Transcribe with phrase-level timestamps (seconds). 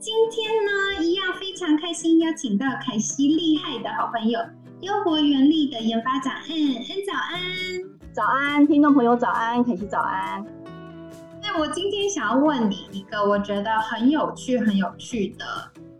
[0.00, 4.38] 今天呢，一样非常开心，邀请到凯西厉害的好朋友
[4.80, 7.40] 优活原力的研发长恩恩早安，
[8.12, 10.46] 早安，听众朋友早安，凯西早安。
[11.42, 15.44] 那我今天想要问你一个我觉得很有趣、很有趣的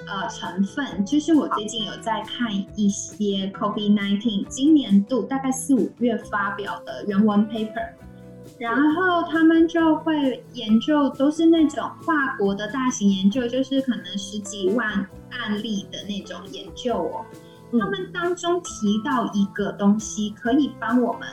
[0.06, 7.94] 呃成分，就是我最近有在看一些 COVID-19 今年度大概四五月发表的原文 paper。
[8.56, 14.88] 然后他们就会研究，都是那种跨国的大型研究，就是可能十几万
[15.30, 17.24] 案例的那种研究哦。
[17.72, 21.28] 他们当中提到一个东西，可以帮我们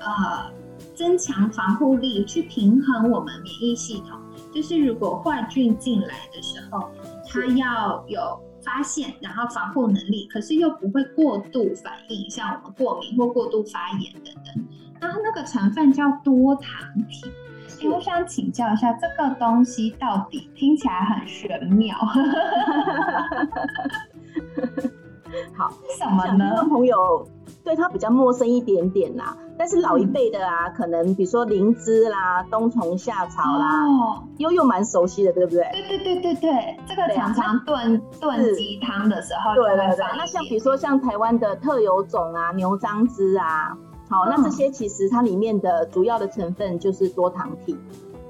[0.00, 0.50] 呃
[0.94, 4.18] 增强防护力，去平衡我们免疫系统。
[4.54, 6.88] 就是如果坏菌进来的时候，
[7.28, 14.64] 它要有发现，然后防护能力，可是又不会过度反应，像我们过敏或过度发炎等等。
[15.00, 17.30] 它那个成分叫多糖体，
[17.88, 21.96] 我想请教一下，这个东西到底听起来很玄妙。
[25.56, 26.64] 好，什么呢？
[26.68, 27.26] 朋友
[27.64, 35.62] 对它比较陌生一点点啦，但是老一辈的啊，可能比如说灵芝啦、冬虫夏草啦，哦，悠悠蛮熟悉的，对不对？
[35.72, 40.04] 对对对对对，这个常常炖炖鸡汤的时候，对对对。
[40.16, 43.76] 那像比如说像台湾的特有种啊，牛樟芝啊。
[44.10, 47.74] 好，那这些其实它里面的主要的成分就是多糖体。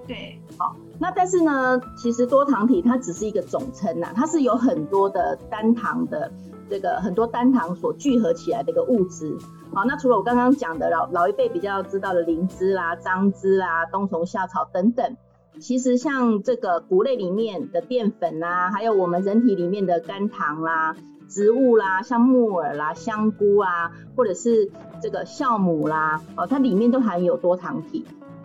[0.06, 6.31] 对，好，那但是呢，其实多糖体它只是一个总称呐，它是有很多的单糖的
[6.70, 9.36] 这个很多单糖所聚合起来的一个物质。
[9.75, 15.16] 好，那除了我刚刚讲的老老一辈比较知道的灵芝啦、樟芝啦、冬虫夏草等等，
[15.59, 20.94] 其实像这个谷类里面的淀粉啦，还有我们人体里面的甘糖啦。
[21.28, 24.71] 植物啦，像木耳啦、香菇啊，或者是
[25.03, 28.05] 这个酵母啦，哦，它里面都含有多糖体。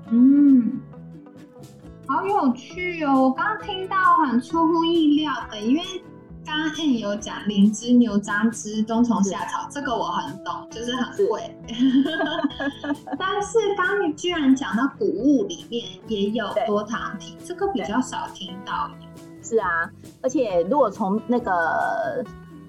[0.10, 0.80] 嗯，
[2.08, 3.24] 好有趣哦！
[3.24, 3.96] 我刚刚听到
[4.26, 5.84] 很出乎意料的，因为
[6.46, 11.56] 刚刚 N 有讲灵芝、牛樟芝、冬虫夏草，这个我很懂，就是很贵。
[13.20, 18.90] 但是刚你居然讲到谷物里面也有多糖体，这个比较少听到。
[19.42, 19.90] 是啊，
[20.22, 22.24] 而且如果从那个。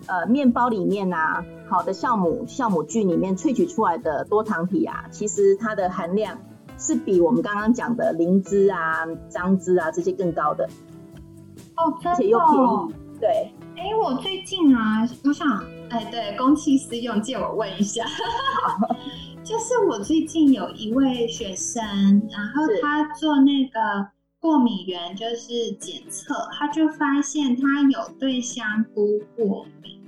[0.06, 6.38] 呃，面包里面啊，好的酵母酵母菌里面萃取出来的多糖体啊，其实它的含量
[6.78, 10.68] 是比我们刚刚讲的灵芝啊、樟芝啊这些更高的。
[11.76, 12.94] 哦，而且又便宜。
[13.20, 13.52] 对。
[13.76, 15.46] 哎，我最近啊，我想，
[15.90, 18.04] 哎，对，公器私用，借我问一下。
[19.44, 21.82] 就是我最近有一位学生，
[22.30, 24.08] 然后他做那个。
[24.40, 30.00] 过敏源就是检测，他就发现他有对香菇过敏，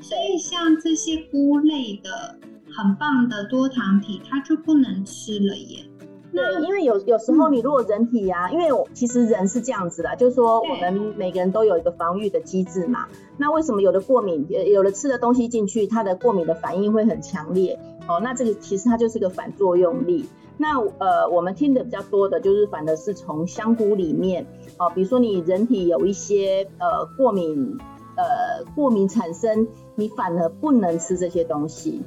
[0.00, 2.36] 所以像这些菇类的
[2.76, 5.88] 很棒的多糖体，他就不能吃了耶。
[6.32, 13.06] 对，因为有有时候你如果人体啊，因为其实人是这样子的，就是说我们每个人都有一个防御的机制嘛。
[13.38, 17.78] 那为什么有的过敏，有的吃的东西进去，它的过敏的反应会很强烈？
[18.08, 20.26] 哦，那这个其实它就是个反作用力。
[20.58, 24.46] 那呃，我们听的比较多的就是，反而是从香菇里面，
[24.78, 27.76] 哦，比如说你人体有一些呃过敏，
[28.16, 32.02] 呃过敏产生，你反而不能吃这些东西。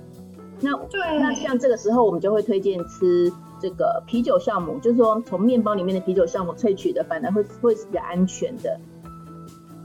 [0.62, 8.80] 那对，那像这个时候，我们就会推荐吃这个啤酒酵母，就是说从面包里面的啤酒酵母萃取的，反而会会是比较安全的。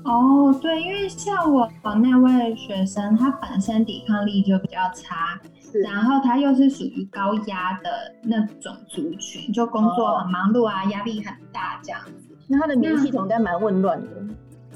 [0.04, 1.68] 哦，对，因为像我
[2.02, 5.40] 那位学生，他本身抵抗力就比较差。
[5.82, 7.90] 然后他又是属于高压的
[8.22, 12.36] 那种族群，就工作很忙碌啊，压力很大这样子。
[12.46, 14.06] 那他的免疫系统应该蛮混乱的。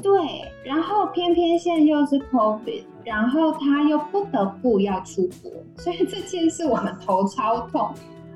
[0.03, 7.91] 对，然后偏偏现在又是 COVID，然后他又不得不要出国，所以这件事我们头超痛。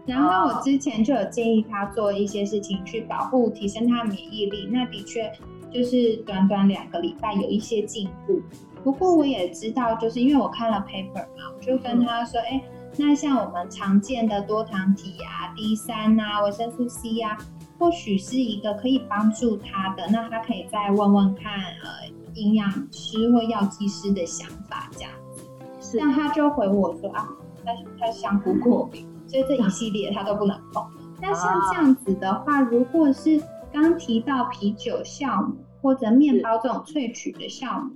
[0.05, 5.33] 然后我之前就有建议他做一些事情去保护、提升他的免疫力，那的确
[5.73, 8.41] 就是短短两个礼拜有一些进步。
[8.83, 12.61] 不过我也知道，就是因为我看了 paper 嘛，我就跟他说，哎，
[12.97, 17.39] 那像我们常见的多糖体啊、D 三啊、维生素 C 啊，
[17.79, 21.53] 或许是一个可以帮助他的，那他可以再问问看，
[21.83, 25.99] 呃，营养师或药剂师的想法这样子。
[25.99, 27.29] 那他就回我说啊，
[27.65, 30.85] 他他香菇过敏，所以这一系列他都不能碰。
[31.21, 33.43] 那像这样子的话，如果是
[33.73, 37.91] 刚提到啤酒酵母或者面包这种萃取的酵母。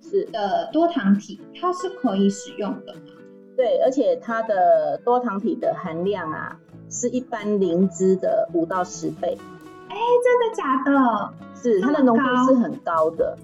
[0.00, 3.00] 是的多糖体，它是可以使用的吗？
[3.54, 6.58] 对，而且它的多糖体的含量啊，
[6.90, 9.36] 是一般灵芝的五到十倍。
[9.88, 11.32] 哎，真的假的？
[11.54, 13.36] 是，它的浓度是很高的。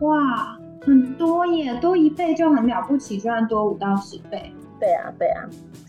[0.00, 4.52] 哇，很多耶，多一倍就很了不起，居然多五到十倍。
[4.78, 5.44] 对啊，对啊。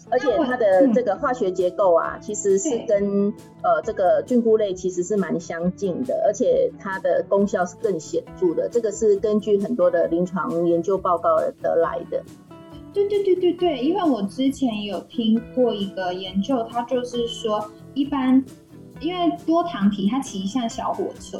[0.10, 8.70] 而且它的这个化学结构啊，其实是跟呃这个菌菇类其实是蛮相近的，而且它的功效是更显著的。
[8.70, 12.24] 这个是根据很多的临床研究报告而得来的。
[12.94, 17.64] 对对对对对，因为我之前有听过一个研究，它就是说，
[17.94, 18.44] 一般
[19.00, 21.40] 因为多糖体它其实像小火车，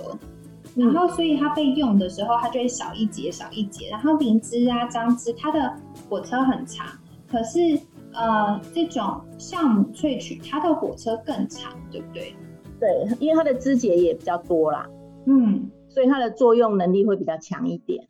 [0.76, 3.90] 然后所以它被用的时候，它就会少一节少一节。
[3.90, 5.76] 然后灵芝啊、张芝，它的
[6.10, 6.86] 火车很长，
[7.28, 7.80] 可是。
[8.14, 12.34] 呃，这种酵母萃取，它的火车更长，对不对？
[12.80, 12.90] 对，
[13.20, 14.90] 因为它的枝节也比较多啦，
[15.28, 18.08] 嗯，所以它的作用能力会比较强一点。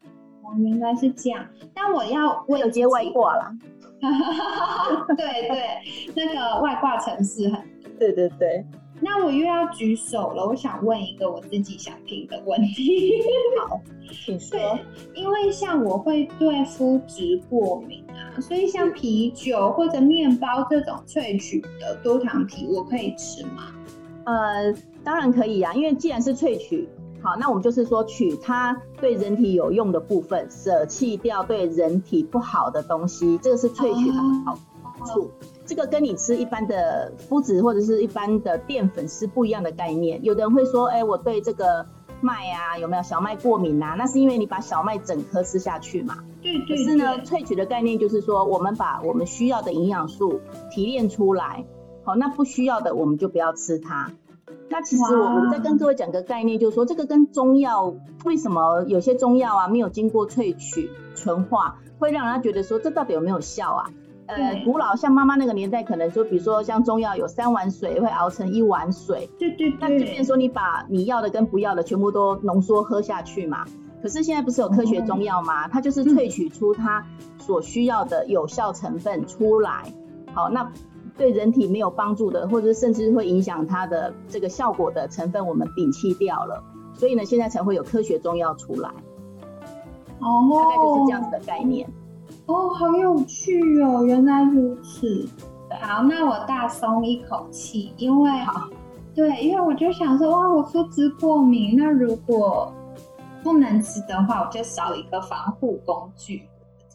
[0.47, 1.45] 哦，原来是这样。
[1.73, 3.51] 但我要我有接外挂了。
[5.17, 7.61] 对对，那个外挂城市很。
[7.99, 8.65] 对对对。
[8.99, 13.21] 那我又要举手了，我想问一个我自己想听的问题。
[13.69, 13.79] 好，
[14.11, 14.57] 请说。
[15.13, 23.71] 因为像我会对麸质过敏啊，所以像啤酒或者面包这种萃取的多糖体，我可以吃吗？
[24.25, 24.73] 呃，
[25.03, 26.89] 当然可以啊，因为既然是萃取，
[27.21, 34.57] 好，那我们就是说取它对人体有用的部分，舍弃掉对人体不好的东西，这个是萃取的好
[35.05, 35.31] 处。
[35.65, 40.23] 这个跟你吃一般的麸质或者是一般的淀粉是不一样的概念。
[40.23, 41.85] 有的人会说，哎，我对这个
[42.21, 43.95] 麦啊有没有小麦过敏啊？
[43.97, 46.19] 那是因为你把小麦整颗吃下去嘛。
[46.41, 46.77] 对对。
[46.77, 50.39] 可是呢，萃取的概念就是说，我们把我们需要的营养素
[50.71, 51.65] 提炼出来，
[52.03, 54.11] 好，那不需要的我们就不要吃它。
[54.69, 57.93] 那其实我我们在跟各位讲个概念，就是说这个跟中药
[58.25, 63.89] 为什么有些中药啊没有经过萃取纯化，会让人家觉得说这到底有没有效啊？
[64.27, 73.65] 呃，古老像妈妈那个年代，可能说，比如说像中药有三碗水会熬成一碗水，对对对，那就变说你把你要的跟不要的全部都浓缩喝下去嘛。
[74.01, 75.69] 可是现在不是有科学中药吗？
[75.69, 77.05] 它就是萃取出它
[77.39, 79.93] 所需要的有效成分出来。
[80.33, 80.69] 好，那
[81.17, 86.63] 对人体没有帮助的，或者甚至会影响它的这个效果的成分，我们摒弃掉了。
[86.93, 88.89] 所以呢，现在才会有科学中药出来。
[90.19, 91.87] 哦，大概就是这样子的概念。
[92.45, 94.03] 哦，好有趣哦！
[94.03, 95.27] 原来如此。
[95.81, 98.31] 好，那我大松一口气，因为
[99.13, 102.71] 对，因为我就想说，哇，我肤质过敏，那如果
[103.43, 106.43] 不能吃的话，我就少一个防护工具，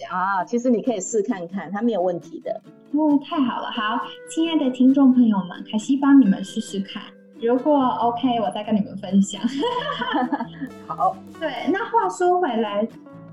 [0.03, 0.45] 这样啊。
[0.45, 2.61] 其实你可以试看看，它没有问题的。
[2.93, 3.71] 哦，太好了。
[3.71, 7.03] 好，亲爱的听众朋友们，凯西帮你们试试看，
[7.41, 9.41] 如果 OK，我再跟你们分享。
[10.87, 12.87] 好，对，那话说回来。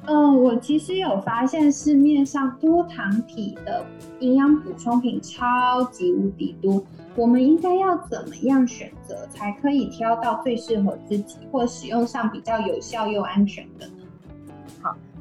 [0.06, 3.86] 嗯，我其实有发现市面上多糖体的
[4.19, 6.81] 营养补充品超级无敌多，
[7.18, 13.88] 我们应该要怎么样选择才可以挑到最适合自己或使用上比较有效又安全的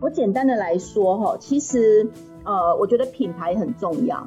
[0.00, 2.08] 我简单的来说哈，其实
[2.44, 4.26] 呃，我觉得品牌很重要，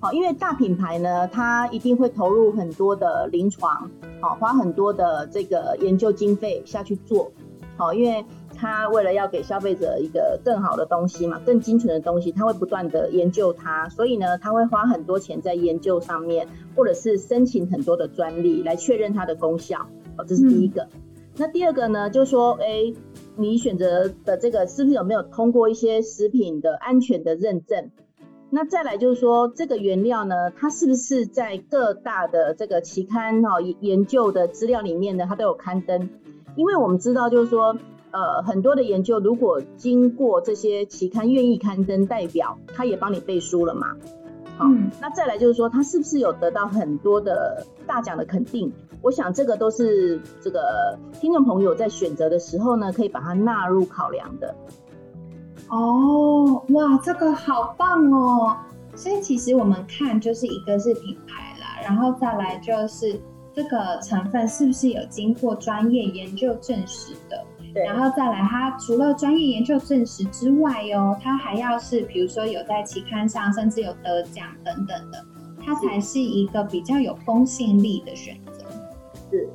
[0.00, 3.90] 好，因为大品牌呢，它一定会投入很多的临床，
[4.20, 7.32] 好，花很多的这个研究经费下去做，
[7.76, 8.24] 好，因为。
[8.54, 16.46] 它为了要给消费者一个更好的东西嘛，更精准的东西，它会不断的研究它，所以呢，它会花很多钱在研究上面，
[16.76, 19.88] 或者是申请很多的专利来确认它的功效。
[20.16, 20.86] 哦，这是第一个。
[21.38, 22.92] 那第二个呢，就是说，哎，
[23.36, 27.90] 你选择的这个是不是有没有通过一些食品的安全的认证？
[28.50, 36.10] 那再来就是说，这个原料呢，它是不是在各大的这个期刊哈研究的资料里面呢，它都有刊登？
[36.56, 37.76] 因为我们知道，就是说。
[38.14, 43.96] 呃，很多的研究，如果经过这些期刊愿意刊登，代表他也帮你背书了嘛。
[44.56, 44.66] 好，
[45.00, 48.72] 那再来就是说，他是不是有得到很多的大奖的肯定？
[49.00, 54.54] 我想这个都是这个听众朋友在选择的时候呢，可以把它纳入考量的。
[55.68, 58.56] 哦，哇，这个好棒哦！
[58.94, 63.18] 所以其实我们看就是一个是品牌啦，然后再来就是
[63.54, 67.42] 这个成分是不是有经过专业研究证实的。
[67.74, 75.24] 然后再来，他除了专业研究证实之外哟，他还要是比如说有在期刊上，甚至有得奖等等的，
[75.64, 78.64] 它才是一个比较有公信力的选择。
[79.30, 79.48] 是，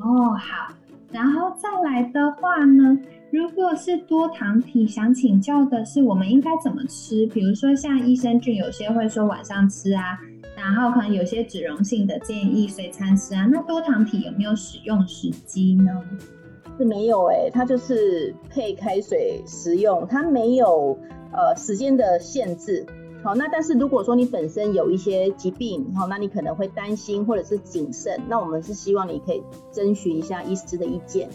[0.00, 0.74] 哦，好。
[1.12, 2.98] 然后再来的话呢，
[3.30, 7.26] 如果是多糖体，想请教的是我们应该怎么吃？
[7.28, 10.18] 比如说像益生菌，有些会说晚上吃啊，
[10.56, 13.46] 然后可能有些脂溶性的建议随餐吃啊。
[13.46, 15.92] 那多糖体有没有使用时机呢？
[16.78, 20.98] 是没有哎，它就是配开水食用，它没有
[21.32, 22.84] 呃时间的限制。
[23.24, 29.42] 好，那但是如果说你本身有一些疾病，好，那你可能会担心或者是谨慎，那我们是希望你可以
[29.72, 31.28] 征询一下医师的意见。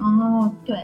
[0.00, 0.76] 哦，对，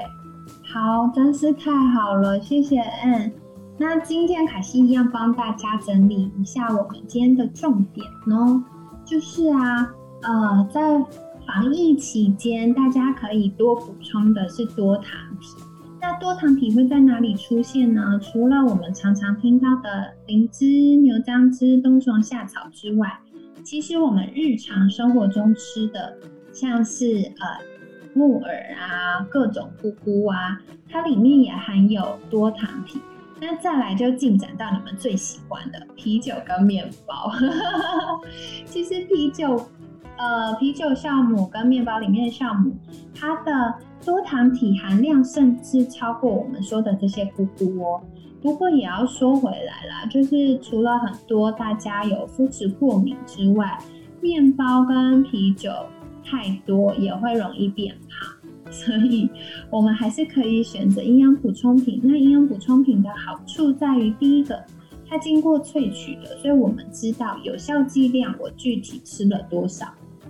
[0.73, 3.33] 好，真是太好了，谢谢嗯。
[3.77, 8.63] 那今天凯西一样帮大家整理一下我们今天的重点哦，
[9.05, 11.05] 就是啊，呃，在
[11.47, 15.49] 防疫期间，大家可以多补充的是多糖体。
[16.01, 18.19] 那多糖体会在哪里出现呢？
[18.21, 23.19] 除了我们常常听到的灵芝、牛樟芝、冬虫夏草之外，
[23.63, 26.17] 其实我们日常生活中吃的，
[26.53, 27.65] 像是呃
[28.15, 30.61] 木耳啊、各种菇菇啊，
[30.91, 33.01] 它里面也含有多糖体。
[33.41, 37.33] 那再来就进展到你们最喜欢的啤酒跟面包。
[38.65, 39.69] 其实啤酒。
[40.17, 42.73] 呃，啤酒酵母跟面包里面的酵母，
[43.15, 48.01] 它的多糖体含量甚至超过我们说的这些菇菇哦。
[48.41, 53.79] 不过也要说回来啦，就是除了很多大家有肤质过敏之外，
[54.21, 55.71] 面包跟啤酒
[56.23, 58.35] 太多也会容易变胖，
[58.71, 59.29] 所以
[59.71, 62.01] 我们还是可以选择营养补充品。
[62.05, 64.63] 那营养补充品的好处在于，第一个，
[65.09, 69.87] 它经过萃取的，所以我们知道有效剂量，我具体吃了多少。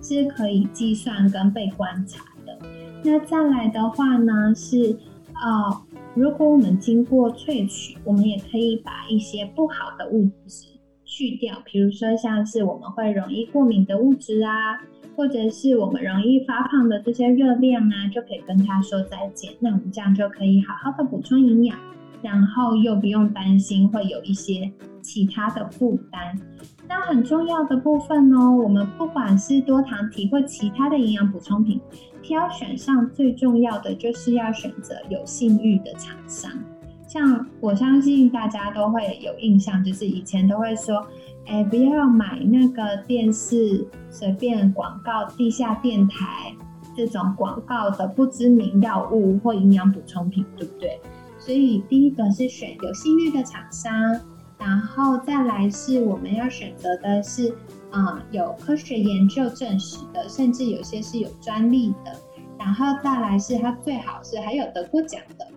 [0.07, 2.59] 是可以计算跟被观察的。
[3.03, 4.95] 那再来的话呢，是
[5.33, 5.81] 呃，
[6.13, 10.67] 如果我们经过萃取，我们也可以把一些不好的物质
[11.03, 14.77] 去掉，比如说像是我们会容易过敏的物质啊，
[15.15, 19.53] 或者是我们容易发胖的这些热量啊，就可以跟它说再见。
[19.59, 21.75] 那我们这样就可以好好的补充营养，
[22.21, 24.71] 然后又不用担心会有一些
[25.05, 26.37] 其他的负担。
[26.87, 31.79] 那很重要的部分哦，我们不管是多糖体或其他的营养补充品，
[32.21, 36.51] 挑选上最重要的就是要选择有信誉的厂商。
[37.07, 41.05] 像我相信大家都会有印象，就是以前都会说，
[41.45, 46.53] 哎，不要买那个电视随便广告、地下电台
[46.95, 50.99] 这种广告的不知名药物或营养补充品，对不对？
[51.37, 54.19] 所以第一个是选有信誉的厂商。
[54.65, 57.55] 然后再来是我们要选择的是，
[57.91, 62.19] 啊，有科学研究证实的，甚至有些是有专利的。
[62.57, 65.47] 然后再来是它最好是还有得过奖的。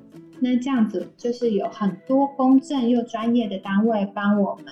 [0.40, 4.66] 那这样子就是有很多公正又专业的单位帮我们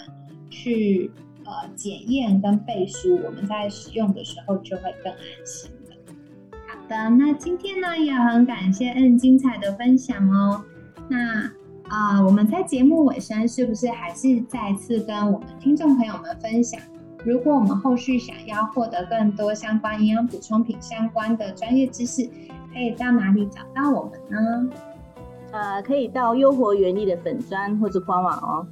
[0.50, 1.10] 去
[1.46, 5.96] 呃检验跟背书，我们在使用的时候就会更安心的。
[6.68, 10.62] 好的，那今天呢也很感谢嗯精彩的分享哦。
[11.08, 11.50] 那。
[11.88, 16.80] 啊，我们在节目尾声是不是还是再次跟我们听众朋友们分享？
[17.24, 22.28] 如果我们后续想要获得更多相关营养补充品相关的专业知识，
[22.72, 24.70] 可以到哪里找到我们呢？
[25.52, 28.66] 呃，可以到优活原力的粉砖或者官网哦。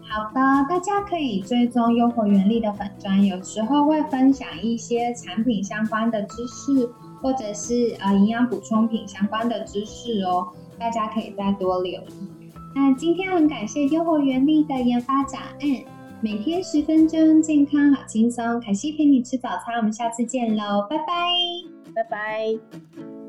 [0.00, 10.48] 好的，大家可以追踪优活原力的粉砖，有时候会分享一些产品相关的知识，或者是呃营养补充品相关的知识哦。
[10.82, 12.50] 大家可以再多留意。
[12.74, 15.84] 那今天很感谢优活原力的研发长，嗯，
[16.20, 18.60] 每天十分钟，健康好轻松。
[18.60, 21.04] 凯西陪你吃早餐，我们下次见喽，拜拜，
[21.94, 23.21] 拜拜。